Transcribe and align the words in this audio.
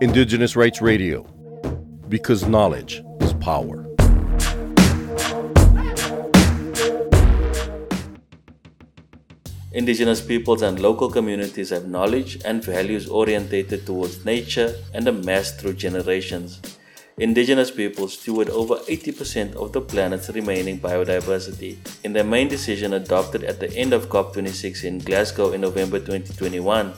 Indigenous 0.00 0.56
Rights 0.56 0.80
Radio, 0.80 1.22
because 2.08 2.46
knowledge 2.46 3.02
is 3.20 3.32
power. 3.34 3.84
Indigenous 9.72 10.20
peoples 10.20 10.62
and 10.62 10.80
local 10.80 11.10
communities 11.10 11.70
have 11.70 11.86
knowledge 11.86 12.38
and 12.44 12.64
values 12.64 13.08
orientated 13.08 13.86
towards 13.86 14.24
nature 14.24 14.74
and 14.92 15.06
amassed 15.06 15.60
through 15.60 15.74
generations. 15.74 16.60
Indigenous 17.18 17.72
peoples 17.72 18.12
steward 18.12 18.48
over 18.50 18.76
80% 18.76 19.56
of 19.56 19.72
the 19.72 19.80
planet's 19.80 20.28
remaining 20.30 20.78
biodiversity. 20.78 21.76
In 22.04 22.12
their 22.12 22.22
main 22.22 22.46
decision 22.46 22.92
adopted 22.92 23.42
at 23.42 23.58
the 23.58 23.72
end 23.76 23.92
of 23.92 24.08
COP26 24.08 24.84
in 24.84 24.98
Glasgow 25.00 25.50
in 25.50 25.60
November 25.60 25.98
2021, 25.98 26.92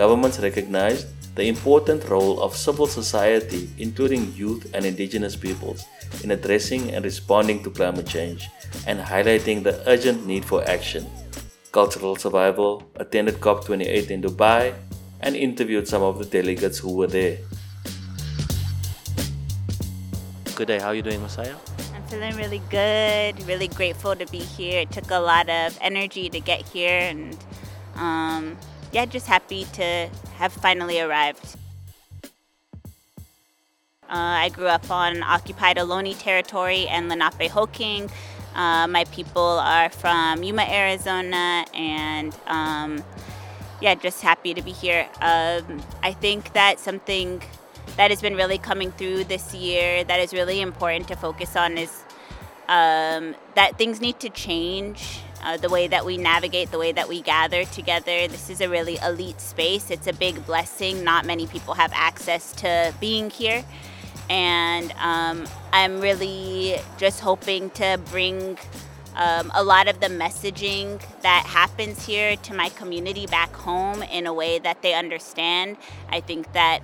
governments 0.00 0.38
recognized 0.40 1.08
the 1.36 1.44
important 1.46 2.00
role 2.08 2.40
of 2.40 2.56
civil 2.56 2.86
society, 2.86 3.68
including 3.76 4.32
youth 4.32 4.64
and 4.72 4.86
indigenous 4.86 5.36
peoples, 5.36 5.84
in 6.24 6.30
addressing 6.30 6.90
and 6.94 7.04
responding 7.04 7.62
to 7.62 7.68
climate 7.68 8.06
change 8.06 8.48
and 8.86 8.98
highlighting 8.98 9.62
the 9.62 9.76
urgent 9.86 10.26
need 10.26 10.42
for 10.42 10.64
action. 10.76 11.04
Cultural 11.70 12.16
Survival 12.16 12.82
attended 12.96 13.36
COP28 13.44 14.10
in 14.10 14.22
Dubai 14.22 14.72
and 15.20 15.36
interviewed 15.36 15.86
some 15.86 16.02
of 16.02 16.18
the 16.18 16.24
delegates 16.24 16.78
who 16.78 16.96
were 16.96 17.06
there. 17.18 17.36
Good 20.56 20.68
day, 20.72 20.78
how 20.80 20.88
are 20.88 20.94
you 20.94 21.02
doing, 21.02 21.20
Mesiah? 21.20 21.60
I'm 21.94 22.04
feeling 22.08 22.34
really 22.36 22.62
good, 22.70 23.36
really 23.46 23.68
grateful 23.68 24.16
to 24.16 24.26
be 24.32 24.40
here. 24.40 24.80
It 24.80 24.92
took 24.92 25.10
a 25.10 25.20
lot 25.20 25.50
of 25.50 25.76
energy 25.82 26.30
to 26.30 26.40
get 26.40 26.66
here, 26.66 26.98
and 27.12 27.36
um, 27.96 28.56
yeah, 28.92 29.04
just 29.04 29.26
happy 29.26 29.64
to 29.74 30.08
have 30.36 30.52
finally 30.52 31.00
arrived. 31.00 31.56
Uh, 34.08 34.42
I 34.44 34.48
grew 34.48 34.66
up 34.66 34.90
on 34.90 35.22
occupied 35.22 35.76
Ohlone 35.76 36.18
territory 36.18 36.88
and 36.88 37.10
Lenapehoking. 37.10 38.10
Uh, 38.54 38.88
my 38.88 39.04
people 39.12 39.60
are 39.60 39.88
from 39.88 40.42
Yuma, 40.42 40.62
Arizona, 40.62 41.64
and 41.72 42.36
um, 42.48 43.04
yeah, 43.80 43.94
just 43.94 44.20
happy 44.20 44.52
to 44.54 44.62
be 44.62 44.72
here. 44.72 45.08
Um, 45.20 45.80
I 46.02 46.12
think 46.12 46.52
that 46.54 46.80
something 46.80 47.40
that 47.96 48.10
has 48.10 48.20
been 48.20 48.34
really 48.34 48.58
coming 48.58 48.90
through 48.92 49.24
this 49.24 49.54
year 49.54 50.02
that 50.04 50.18
is 50.18 50.32
really 50.32 50.60
important 50.60 51.06
to 51.08 51.16
focus 51.16 51.54
on 51.54 51.78
is 51.78 52.02
um, 52.68 53.36
that 53.54 53.78
things 53.78 54.00
need 54.00 54.18
to 54.20 54.28
change. 54.28 55.20
Uh, 55.42 55.56
the 55.56 55.68
way 55.68 55.88
that 55.88 56.04
we 56.04 56.16
navigate, 56.16 56.70
the 56.70 56.78
way 56.78 56.92
that 56.92 57.08
we 57.08 57.22
gather 57.22 57.64
together. 57.64 58.28
This 58.28 58.50
is 58.50 58.60
a 58.60 58.68
really 58.68 58.98
elite 58.98 59.40
space. 59.40 59.90
It's 59.90 60.06
a 60.06 60.12
big 60.12 60.44
blessing. 60.44 61.02
Not 61.02 61.24
many 61.24 61.46
people 61.46 61.74
have 61.74 61.92
access 61.94 62.52
to 62.56 62.94
being 63.00 63.30
here 63.30 63.64
and 64.30 64.92
um, 64.92 65.44
I'm 65.72 66.00
really 66.00 66.76
just 66.98 67.20
hoping 67.20 67.68
to 67.70 68.00
bring 68.10 68.56
um, 69.16 69.50
a 69.54 69.64
lot 69.64 69.88
of 69.88 69.98
the 69.98 70.06
messaging 70.06 71.02
that 71.22 71.44
happens 71.46 72.06
here 72.06 72.36
to 72.36 72.54
my 72.54 72.68
community 72.70 73.26
back 73.26 73.52
home 73.52 74.04
in 74.04 74.26
a 74.26 74.32
way 74.32 74.60
that 74.60 74.82
they 74.82 74.94
understand. 74.94 75.76
I 76.08 76.20
think 76.20 76.52
that 76.52 76.80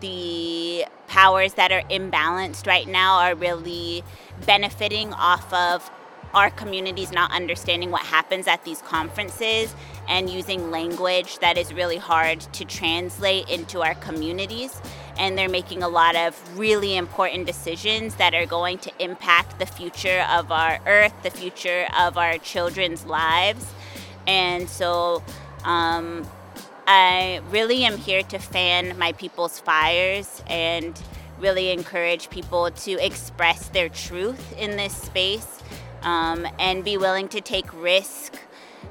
the 0.00 0.84
powers 1.08 1.54
that 1.54 1.72
are 1.72 1.82
imbalanced 1.82 2.66
right 2.66 2.86
now 2.86 3.20
are 3.20 3.34
really 3.34 4.04
benefiting 4.44 5.14
off 5.14 5.50
of 5.52 5.90
our 6.34 6.50
communities 6.50 7.12
not 7.12 7.30
understanding 7.32 7.90
what 7.90 8.02
happens 8.02 8.46
at 8.46 8.64
these 8.64 8.80
conferences 8.82 9.74
and 10.08 10.28
using 10.28 10.70
language 10.70 11.38
that 11.38 11.56
is 11.56 11.72
really 11.72 11.96
hard 11.96 12.40
to 12.40 12.64
translate 12.64 13.48
into 13.48 13.82
our 13.82 13.94
communities. 13.94 14.80
And 15.16 15.36
they're 15.36 15.48
making 15.48 15.82
a 15.82 15.88
lot 15.88 16.16
of 16.16 16.58
really 16.58 16.96
important 16.96 17.46
decisions 17.46 18.14
that 18.16 18.34
are 18.34 18.46
going 18.46 18.78
to 18.78 18.92
impact 18.98 19.58
the 19.58 19.66
future 19.66 20.26
of 20.30 20.50
our 20.50 20.80
earth, 20.86 21.14
the 21.22 21.30
future 21.30 21.86
of 21.98 22.16
our 22.16 22.38
children's 22.38 23.04
lives. 23.04 23.72
And 24.26 24.68
so 24.68 25.22
um, 25.64 26.26
I 26.86 27.40
really 27.50 27.84
am 27.84 27.98
here 27.98 28.22
to 28.22 28.38
fan 28.38 28.98
my 28.98 29.12
people's 29.12 29.58
fires 29.58 30.42
and 30.46 31.00
really 31.38 31.70
encourage 31.70 32.30
people 32.30 32.70
to 32.70 32.92
express 33.04 33.68
their 33.68 33.88
truth 33.88 34.56
in 34.58 34.76
this 34.76 34.96
space 34.96 35.62
um, 36.02 36.46
and 36.58 36.84
be 36.84 36.96
willing 36.96 37.28
to 37.28 37.40
take 37.40 37.72
risk 37.72 38.38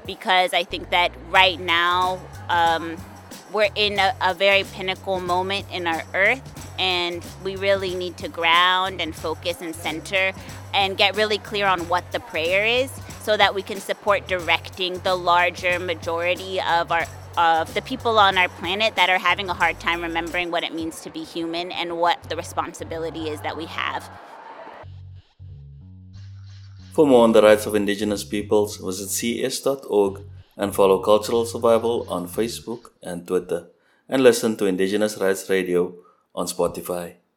because 0.06 0.52
I 0.52 0.64
think 0.64 0.90
that 0.90 1.12
right 1.30 1.60
now 1.60 2.20
um, 2.48 2.96
we're 3.52 3.70
in 3.74 3.98
a, 3.98 4.14
a, 4.20 4.34
very 4.34 4.64
pinnacle 4.64 5.20
moment 5.20 5.66
in 5.70 5.86
our 5.86 6.02
earth 6.14 6.74
and 6.78 7.24
we 7.44 7.56
really 7.56 7.94
need 7.94 8.16
to 8.18 8.28
ground 8.28 9.00
and 9.00 9.14
focus 9.14 9.60
and 9.60 9.74
center 9.74 10.32
and 10.74 10.96
get 10.96 11.16
really 11.16 11.38
clear 11.38 11.66
on 11.66 11.88
what 11.88 12.10
the 12.12 12.20
prayer 12.20 12.64
is 12.64 12.90
so 13.20 13.36
that 13.36 13.54
we 13.54 13.62
can 13.62 13.78
support 13.78 14.26
directing 14.26 14.98
the 15.00 15.14
larger 15.14 15.78
majority 15.78 16.60
of 16.60 16.90
our 16.90 17.06
of 17.36 17.72
the 17.72 17.82
people 17.82 18.18
on 18.18 18.36
our 18.36 18.48
planet 18.48 18.94
that 18.96 19.08
are 19.08 19.18
having 19.18 19.48
a 19.48 19.54
hard 19.54 19.80
time 19.80 20.02
remembering 20.02 20.50
what 20.50 20.62
it 20.62 20.74
means 20.74 21.00
to 21.00 21.10
be 21.10 21.24
human 21.24 21.72
and 21.72 21.96
what 21.96 22.22
the 22.24 22.36
responsibility 22.36 23.30
is 23.30 23.40
that 23.40 23.56
we 23.56 23.64
have. 23.64 24.08
For 26.92 27.06
more 27.06 27.24
on 27.24 27.32
the 27.32 27.42
rights 27.42 27.64
of 27.64 27.74
indigenous 27.74 28.22
peoples, 28.22 28.76
visit 28.76 29.08
cs.org 29.08 30.20
and 30.58 30.74
follow 30.74 30.98
Cultural 31.02 31.46
Survival 31.46 32.06
on 32.06 32.28
Facebook 32.28 32.90
and 33.02 33.26
Twitter, 33.26 33.68
and 34.10 34.22
listen 34.22 34.56
to 34.58 34.66
Indigenous 34.66 35.16
Rights 35.16 35.48
Radio 35.48 35.94
on 36.34 36.46
Spotify. 36.46 37.14